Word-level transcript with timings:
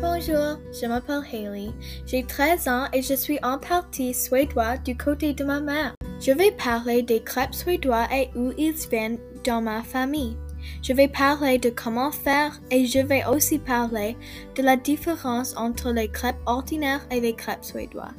Bonjour, 0.00 0.58
je 0.78 0.86
m'appelle 0.86 1.22
Haley. 1.32 1.70
J'ai 2.04 2.22
13 2.22 2.68
ans 2.68 2.84
et 2.92 3.00
je 3.00 3.14
suis 3.14 3.38
en 3.42 3.58
partie 3.58 4.12
suédois 4.12 4.76
du 4.76 4.94
côté 4.94 5.32
de 5.32 5.42
ma 5.42 5.60
mère. 5.60 5.94
Je 6.20 6.32
vais 6.32 6.50
parler 6.50 7.02
des 7.02 7.22
crêpes 7.22 7.54
suédois 7.54 8.06
et 8.12 8.28
où 8.36 8.52
ils 8.58 8.74
viennent 8.90 9.18
dans 9.44 9.62
ma 9.62 9.82
famille. 9.82 10.36
Je 10.82 10.92
vais 10.92 11.08
parler 11.08 11.58
de 11.58 11.70
comment 11.70 12.10
faire 12.10 12.60
et 12.70 12.84
je 12.84 12.98
vais 12.98 13.24
aussi 13.24 13.58
parler 13.58 14.18
de 14.54 14.62
la 14.62 14.76
différence 14.76 15.56
entre 15.56 15.90
les 15.92 16.08
crêpes 16.08 16.36
ordinaires 16.44 17.06
et 17.10 17.20
les 17.20 17.34
crêpes 17.34 17.64
suédois. 17.64 18.12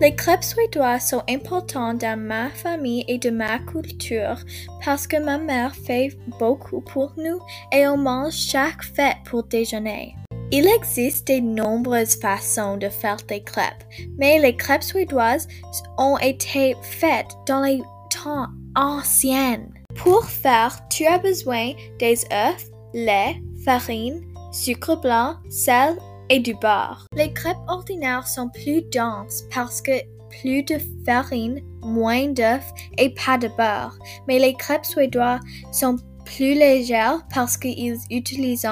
Les 0.00 0.14
crêpes 0.14 0.42
suédois 0.42 0.98
sont 0.98 1.22
importants 1.28 1.94
dans 1.94 2.18
ma 2.18 2.50
famille 2.50 3.04
et 3.06 3.18
de 3.18 3.30
ma 3.30 3.58
culture 3.60 4.36
parce 4.84 5.06
que 5.06 5.22
ma 5.22 5.38
mère 5.38 5.74
fait 5.74 6.10
beaucoup 6.38 6.80
pour 6.80 7.12
nous 7.16 7.38
et 7.72 7.86
on 7.86 7.96
mange 7.96 8.34
chaque 8.34 8.82
fête 8.82 9.18
pour 9.24 9.44
déjeuner. 9.44 10.14
Il 10.50 10.66
existe 10.66 11.28
de 11.28 11.40
nombreuses 11.40 12.16
façons 12.16 12.76
de 12.76 12.88
faire 12.88 13.16
des 13.28 13.42
crêpes, 13.42 13.84
mais 14.18 14.38
les 14.38 14.56
crêpes 14.56 14.82
suédoises 14.82 15.48
ont 15.96 16.18
été 16.18 16.76
faites 16.82 17.30
dans 17.46 17.62
les 17.62 17.80
temps 18.10 18.48
anciens. 18.76 19.66
Pour 19.96 20.24
faire, 20.24 20.76
tu 20.90 21.06
as 21.06 21.18
besoin 21.18 21.72
des 21.98 22.18
œufs, 22.32 22.70
lait, 22.92 23.40
farine, 23.64 24.20
sucre 24.52 25.00
blanc, 25.00 25.36
sel 25.48 25.96
et 26.28 26.40
du 26.40 26.54
beurre. 26.54 27.06
Les 27.16 27.32
crêpes 27.32 27.56
ordinaires 27.68 28.26
sont 28.26 28.48
plus 28.48 28.82
denses 28.92 29.44
parce 29.54 29.80
que 29.80 29.92
plus 30.40 30.62
de 30.62 30.78
farine, 31.06 31.60
moins 31.82 32.28
d'œufs 32.28 32.72
et 32.98 33.10
pas 33.10 33.38
de 33.38 33.48
beurre. 33.56 33.96
Mais 34.28 34.38
les 34.38 34.54
crêpes 34.54 34.84
suédoises 34.84 35.40
sont 35.72 35.96
plus 36.24 36.54
légères 36.54 37.20
parce 37.32 37.56
qu'ils 37.56 37.98
utilisent 38.10 38.66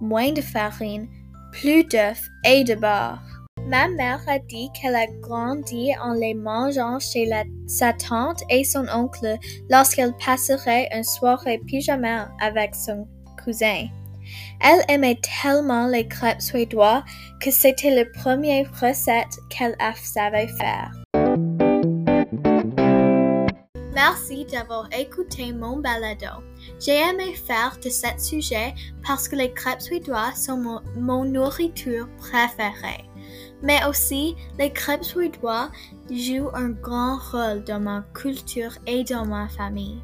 moins 0.00 0.32
de 0.32 0.40
farine, 0.40 1.08
plus 1.52 1.84
d'œufs 1.84 2.22
et 2.44 2.64
de 2.64 2.74
beurre. 2.74 3.22
Ma 3.66 3.88
mère 3.88 4.20
a 4.28 4.38
dit 4.38 4.68
qu'elle 4.74 4.94
a 4.94 5.06
grandi 5.22 5.92
en 6.02 6.12
les 6.12 6.34
mangeant 6.34 6.98
chez 6.98 7.30
sa 7.66 7.94
tante 7.94 8.42
et 8.50 8.62
son 8.62 8.86
oncle 8.92 9.38
lorsqu'elle 9.70 10.12
passerait 10.24 10.88
une 10.94 11.04
soirée 11.04 11.60
pyjama 11.66 12.28
avec 12.40 12.74
son 12.74 13.08
cousin. 13.42 13.86
Elle 14.60 14.84
aimait 14.88 15.20
tellement 15.42 15.86
les 15.86 16.06
crêpes 16.06 16.40
suédois 16.40 17.04
que 17.40 17.50
c'était 17.50 17.94
la 17.94 18.04
première 18.04 18.70
recette 18.80 19.38
qu'elle 19.50 19.76
savait 20.02 20.48
faire. 20.48 20.92
Merci 23.94 24.44
d'avoir 24.44 24.88
écouté 24.92 25.52
mon 25.52 25.78
balado. 25.78 26.42
J'ai 26.80 26.98
aimé 26.98 27.34
faire 27.34 27.78
de 27.82 27.88
ce 27.88 28.08
sujet 28.18 28.74
parce 29.06 29.28
que 29.28 29.36
les 29.36 29.52
crêpes 29.52 29.80
suédois 29.80 30.32
sont 30.34 30.80
mon, 30.96 31.24
nourriture 31.24 32.08
préférée. 32.18 33.04
Mais 33.62 33.84
aussi, 33.88 34.34
les 34.58 34.70
crêpes 34.70 35.04
suédois 35.04 35.70
jouent 36.10 36.50
un 36.54 36.70
grand 36.70 37.18
rôle 37.30 37.64
dans 37.64 37.80
ma 37.80 38.04
culture 38.14 38.76
et 38.86 39.04
dans 39.04 39.24
ma 39.24 39.48
famille. 39.48 40.02